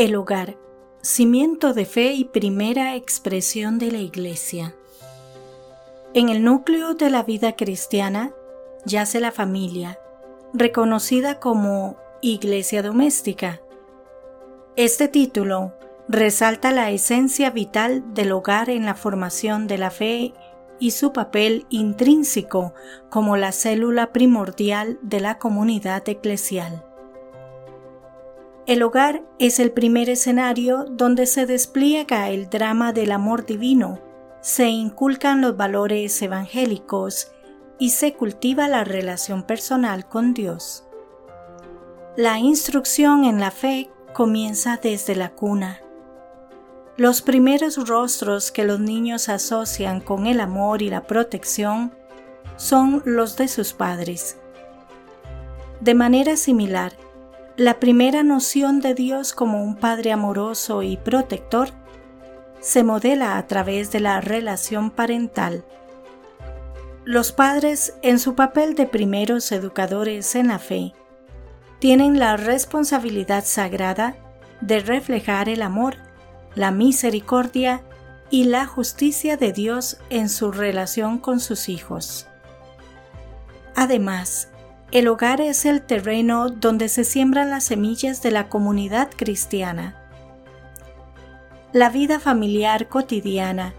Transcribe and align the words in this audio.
El 0.00 0.16
hogar, 0.16 0.56
cimiento 1.02 1.74
de 1.74 1.84
fe 1.84 2.14
y 2.14 2.24
primera 2.24 2.96
expresión 2.96 3.78
de 3.78 3.92
la 3.92 3.98
Iglesia. 3.98 4.74
En 6.14 6.30
el 6.30 6.42
núcleo 6.42 6.94
de 6.94 7.10
la 7.10 7.22
vida 7.22 7.54
cristiana 7.54 8.32
yace 8.86 9.20
la 9.20 9.30
familia, 9.30 9.98
reconocida 10.54 11.38
como 11.38 11.98
Iglesia 12.22 12.82
doméstica. 12.82 13.60
Este 14.74 15.06
título 15.06 15.74
resalta 16.08 16.72
la 16.72 16.90
esencia 16.90 17.50
vital 17.50 18.14
del 18.14 18.32
hogar 18.32 18.70
en 18.70 18.86
la 18.86 18.94
formación 18.94 19.66
de 19.66 19.76
la 19.76 19.90
fe 19.90 20.32
y 20.78 20.92
su 20.92 21.12
papel 21.12 21.66
intrínseco 21.68 22.72
como 23.10 23.36
la 23.36 23.52
célula 23.52 24.14
primordial 24.14 24.98
de 25.02 25.20
la 25.20 25.36
comunidad 25.36 26.08
eclesial. 26.08 26.86
El 28.66 28.82
hogar 28.82 29.22
es 29.38 29.58
el 29.58 29.72
primer 29.72 30.10
escenario 30.10 30.84
donde 30.84 31.26
se 31.26 31.46
despliega 31.46 32.28
el 32.28 32.50
drama 32.50 32.92
del 32.92 33.10
amor 33.10 33.46
divino, 33.46 34.00
se 34.42 34.68
inculcan 34.68 35.40
los 35.40 35.56
valores 35.56 36.20
evangélicos 36.22 37.32
y 37.78 37.90
se 37.90 38.14
cultiva 38.14 38.68
la 38.68 38.84
relación 38.84 39.42
personal 39.42 40.06
con 40.06 40.34
Dios. 40.34 40.84
La 42.16 42.38
instrucción 42.38 43.24
en 43.24 43.40
la 43.40 43.50
fe 43.50 43.90
comienza 44.12 44.78
desde 44.82 45.16
la 45.16 45.30
cuna. 45.30 45.80
Los 46.96 47.22
primeros 47.22 47.88
rostros 47.88 48.52
que 48.52 48.64
los 48.64 48.78
niños 48.78 49.30
asocian 49.30 50.00
con 50.00 50.26
el 50.26 50.38
amor 50.38 50.82
y 50.82 50.90
la 50.90 51.06
protección 51.06 51.94
son 52.56 53.02
los 53.06 53.36
de 53.36 53.48
sus 53.48 53.72
padres. 53.72 54.36
De 55.80 55.94
manera 55.94 56.36
similar, 56.36 56.92
la 57.56 57.78
primera 57.80 58.22
noción 58.22 58.80
de 58.80 58.94
Dios 58.94 59.32
como 59.32 59.62
un 59.62 59.76
Padre 59.76 60.12
amoroso 60.12 60.82
y 60.82 60.96
protector 60.96 61.70
se 62.60 62.84
modela 62.84 63.38
a 63.38 63.46
través 63.46 63.90
de 63.90 64.00
la 64.00 64.20
relación 64.20 64.90
parental. 64.90 65.64
Los 67.04 67.32
padres, 67.32 67.94
en 68.02 68.18
su 68.18 68.34
papel 68.34 68.74
de 68.74 68.86
primeros 68.86 69.50
educadores 69.52 70.34
en 70.34 70.48
la 70.48 70.58
fe, 70.58 70.92
tienen 71.78 72.18
la 72.18 72.36
responsabilidad 72.36 73.44
sagrada 73.44 74.16
de 74.60 74.80
reflejar 74.80 75.48
el 75.48 75.62
amor, 75.62 75.96
la 76.54 76.70
misericordia 76.70 77.82
y 78.28 78.44
la 78.44 78.66
justicia 78.66 79.36
de 79.38 79.52
Dios 79.52 79.96
en 80.10 80.28
su 80.28 80.52
relación 80.52 81.18
con 81.18 81.40
sus 81.40 81.70
hijos. 81.70 82.26
Además, 83.74 84.50
el 84.92 85.06
hogar 85.06 85.40
es 85.40 85.64
el 85.66 85.82
terreno 85.82 86.48
donde 86.48 86.88
se 86.88 87.04
siembran 87.04 87.50
las 87.50 87.64
semillas 87.64 88.22
de 88.22 88.32
la 88.32 88.48
comunidad 88.48 89.08
cristiana. 89.16 89.94
La 91.72 91.90
vida 91.90 92.18
familiar 92.18 92.88
cotidiana, 92.88 93.72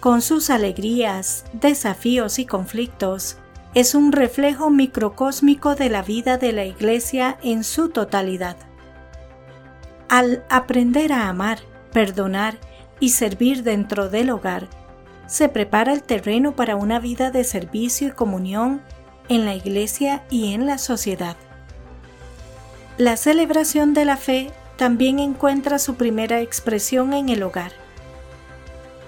con 0.00 0.22
sus 0.22 0.50
alegrías, 0.50 1.44
desafíos 1.52 2.40
y 2.40 2.46
conflictos, 2.46 3.38
es 3.74 3.94
un 3.94 4.10
reflejo 4.10 4.70
microcósmico 4.70 5.76
de 5.76 5.90
la 5.90 6.02
vida 6.02 6.38
de 6.38 6.52
la 6.52 6.64
Iglesia 6.64 7.38
en 7.42 7.62
su 7.62 7.90
totalidad. 7.90 8.56
Al 10.08 10.44
aprender 10.48 11.12
a 11.12 11.28
amar, 11.28 11.58
perdonar 11.92 12.56
y 12.98 13.10
servir 13.10 13.62
dentro 13.62 14.08
del 14.08 14.30
hogar, 14.30 14.66
se 15.26 15.48
prepara 15.48 15.92
el 15.92 16.02
terreno 16.02 16.56
para 16.56 16.74
una 16.74 16.98
vida 16.98 17.30
de 17.30 17.44
servicio 17.44 18.08
y 18.08 18.12
comunión 18.12 18.80
en 19.28 19.44
la 19.44 19.54
iglesia 19.54 20.22
y 20.30 20.52
en 20.54 20.66
la 20.66 20.78
sociedad. 20.78 21.36
La 22.98 23.16
celebración 23.16 23.94
de 23.94 24.04
la 24.04 24.16
fe 24.16 24.50
también 24.76 25.18
encuentra 25.18 25.78
su 25.78 25.96
primera 25.96 26.40
expresión 26.40 27.12
en 27.12 27.28
el 27.28 27.42
hogar. 27.42 27.72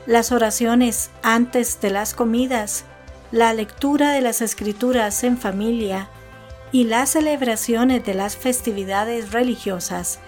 Las 0.07 0.33
oraciones 0.33 1.11
antes 1.23 1.81
de 1.81 1.91
las 1.91 2.15
comidas, 2.15 2.85
la 3.31 3.53
lectura 3.53 4.13
de 4.13 4.21
las 4.21 4.41
escrituras 4.41 5.23
en 5.25 5.37
familia 5.37 6.09
y 6.73 6.85
las 6.85 7.11
celebraciones 7.11 8.05
de 8.05 8.15
las 8.15 8.37
festividades 8.37 9.33
religiosas 9.33 10.19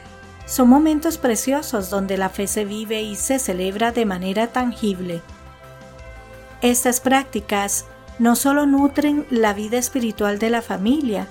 son 0.46 0.68
momentos 0.68 1.16
preciosos 1.16 1.90
donde 1.90 2.18
la 2.18 2.28
fe 2.28 2.46
se 2.46 2.64
vive 2.64 3.02
y 3.02 3.14
se 3.14 3.38
celebra 3.38 3.92
de 3.92 4.04
manera 4.04 4.48
tangible. 4.48 5.22
Estas 6.60 7.00
prácticas 7.00 7.86
no 8.20 8.36
solo 8.36 8.66
nutren 8.66 9.24
la 9.30 9.54
vida 9.54 9.78
espiritual 9.78 10.38
de 10.38 10.50
la 10.50 10.60
familia, 10.60 11.26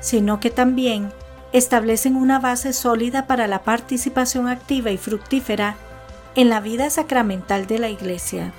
sino 0.00 0.40
que 0.40 0.50
también 0.50 1.10
establecen 1.52 2.16
una 2.16 2.38
base 2.38 2.74
sólida 2.74 3.26
para 3.26 3.46
la 3.48 3.62
participación 3.62 4.48
activa 4.48 4.90
y 4.90 4.98
fructífera 4.98 5.76
en 6.34 6.50
la 6.50 6.60
vida 6.60 6.90
sacramental 6.90 7.66
de 7.66 7.78
la 7.78 7.88
Iglesia. 7.88 8.52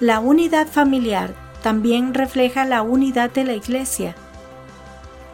La 0.00 0.20
unidad 0.20 0.68
familiar 0.68 1.34
también 1.62 2.14
refleja 2.14 2.64
la 2.64 2.80
unidad 2.80 3.30
de 3.30 3.44
la 3.44 3.52
Iglesia. 3.52 4.14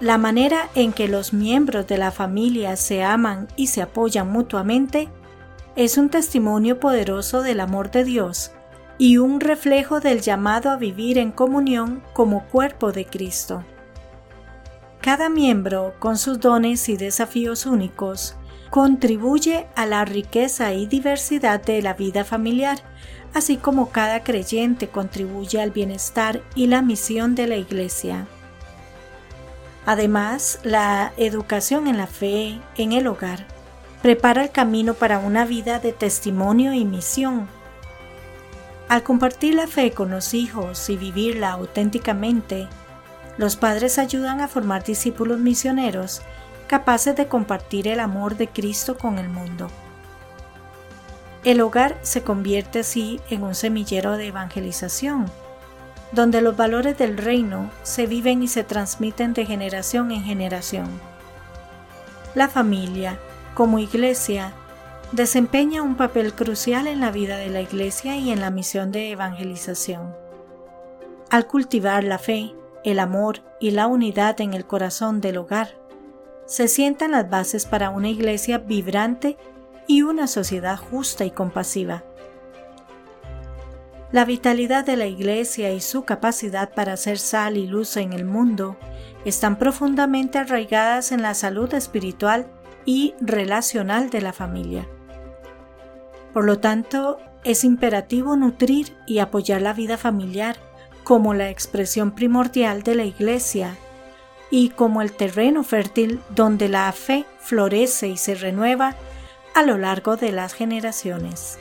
La 0.00 0.19
manera 0.19 0.69
en 0.75 0.92
que 0.92 1.06
los 1.06 1.32
miembros 1.32 1.87
de 1.87 1.98
la 1.98 2.10
familia 2.10 2.76
se 2.76 3.04
aman 3.04 3.47
y 3.54 3.69
se 3.69 3.82
apoyan 3.82 4.32
mutuamente 4.32 5.08
es 5.76 5.97
un 5.97 6.08
testimonio 6.08 6.81
poderoso 6.81 7.42
del 7.42 7.60
amor 7.60 7.92
de 7.92 8.03
Dios 8.03 8.50
y 8.98 9.19
un 9.19 9.41
reflejo 9.41 10.00
del 10.00 10.20
llamado 10.20 10.70
a 10.70 10.76
vivir 10.76 11.19
en 11.19 11.31
comunión 11.31 12.03
como 12.12 12.44
cuerpo 12.47 12.91
de 12.91 13.06
Cristo. 13.06 13.64
Cada 15.00 15.28
miembro, 15.28 15.94
con 16.00 16.19
sus 16.19 16.41
dones 16.41 16.88
y 16.88 16.97
desafíos 16.97 17.64
únicos, 17.64 18.34
contribuye 18.70 19.66
a 19.76 19.87
la 19.87 20.04
riqueza 20.04 20.72
y 20.75 20.87
diversidad 20.87 21.62
de 21.62 21.81
la 21.81 21.94
vida 21.94 22.25
familiar, 22.25 22.78
así 23.32 23.56
como 23.56 23.91
cada 23.91 24.25
creyente 24.25 24.88
contribuye 24.88 25.60
al 25.60 25.70
bienestar 25.70 26.42
y 26.56 26.66
la 26.66 26.82
misión 26.82 27.37
de 27.37 27.47
la 27.47 27.56
Iglesia. 27.56 28.26
Además, 29.87 30.58
la 30.64 31.12
educación 31.16 31.87
en 31.87 31.97
la 31.97 32.08
fe 32.08 32.60
en 32.76 32.92
el 32.92 33.06
hogar 33.06 33.47
prepara 34.03 34.42
el 34.42 34.50
camino 34.50 34.94
para 34.94 35.19
una 35.19 35.44
vida 35.44 35.78
de 35.78 35.92
testimonio 35.92 36.75
y 36.75 36.84
misión 36.84 37.48
al 38.88 39.03
compartir 39.03 39.54
la 39.54 39.66
fe 39.66 39.93
con 39.93 40.10
los 40.10 40.32
hijos 40.32 40.88
y 40.88 40.97
vivirla 40.97 41.50
auténticamente, 41.53 42.69
los 43.37 43.56
padres 43.56 43.99
ayudan 43.99 44.41
a 44.41 44.49
formar 44.49 44.82
discípulos 44.82 45.38
misioneros 45.38 46.22
capaces 46.66 47.16
de 47.16 47.28
compartir 47.28 47.88
el 47.88 48.00
amor 48.00 48.37
de 48.37 48.49
Cristo 48.49 48.97
con 48.97 49.19
el 49.19 49.28
mundo. 49.28 49.69
El 51.44 51.60
hogar 51.60 51.99
se 52.03 52.22
convierte 52.22 52.81
así 52.81 53.21
en 53.31 53.43
un 53.43 53.54
semillero 53.54 54.16
de 54.16 54.28
evangelización, 54.28 55.31
donde 56.12 56.41
los 56.41 56.56
valores 56.56 56.99
del 56.99 57.16
reino 57.16 57.70
se 57.82 58.06
viven 58.06 58.43
y 58.43 58.49
se 58.49 58.65
transmiten 58.65 59.34
de 59.34 59.47
generación 59.47 60.10
en 60.10 60.25
generación. 60.25 60.88
La 62.34 62.49
familia, 62.49 63.19
como 63.55 63.78
iglesia, 63.78 64.53
desempeña 65.12 65.82
un 65.82 65.96
papel 65.96 66.34
crucial 66.34 66.86
en 66.86 67.00
la 67.00 67.10
vida 67.10 67.38
de 67.38 67.48
la 67.48 67.62
Iglesia 67.62 68.16
y 68.16 68.30
en 68.30 68.41
la 68.41 68.50
misión 68.50 68.92
de 68.92 69.10
evangelización. 69.10 70.14
Al 71.30 71.46
cultivar 71.46 72.04
la 72.04 72.19
fe, 72.19 72.54
el 72.84 72.98
amor 72.98 73.42
y 73.58 73.70
la 73.70 73.86
unidad 73.86 74.41
en 74.41 74.52
el 74.52 74.66
corazón 74.66 75.20
del 75.20 75.38
hogar, 75.38 75.78
se 76.46 76.69
sientan 76.69 77.12
las 77.12 77.28
bases 77.28 77.64
para 77.64 77.91
una 77.91 78.08
Iglesia 78.08 78.58
vibrante 78.58 79.38
y 79.86 80.02
una 80.02 80.26
sociedad 80.26 80.76
justa 80.76 81.25
y 81.25 81.30
compasiva. 81.30 82.04
La 84.12 84.25
vitalidad 84.25 84.84
de 84.84 84.96
la 84.96 85.06
Iglesia 85.06 85.72
y 85.72 85.80
su 85.80 86.04
capacidad 86.04 86.72
para 86.72 86.94
hacer 86.94 87.19
sal 87.19 87.56
y 87.56 87.66
luz 87.66 87.96
en 87.96 88.12
el 88.12 88.25
mundo 88.25 88.76
están 89.25 89.58
profundamente 89.58 90.38
arraigadas 90.38 91.12
en 91.12 91.22
la 91.22 91.34
salud 91.34 91.72
espiritual 91.75 92.46
y 92.86 93.14
relacional 93.20 94.08
de 94.08 94.22
la 94.22 94.32
familia. 94.32 94.88
Por 96.38 96.44
lo 96.44 96.61
tanto, 96.61 97.19
es 97.43 97.64
imperativo 97.64 98.37
nutrir 98.37 98.96
y 99.06 99.19
apoyar 99.19 99.61
la 99.61 99.73
vida 99.73 99.96
familiar 99.99 100.56
como 101.02 101.35
la 101.35 101.50
expresión 101.50 102.12
primordial 102.12 102.85
de 102.85 102.94
la 102.94 103.05
Iglesia 103.05 103.76
y 104.49 104.69
como 104.69 105.02
el 105.02 105.11
terreno 105.11 105.64
fértil 105.64 106.20
donde 106.31 106.69
la 106.69 106.93
fe 106.93 107.25
florece 107.40 108.06
y 108.06 108.17
se 108.17 108.37
renueva 108.37 108.94
a 109.52 109.64
lo 109.64 109.79
largo 109.79 110.17
de 110.17 110.31
las 110.31 110.55
generaciones. 110.55 111.58